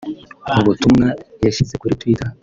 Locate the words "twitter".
2.01-2.29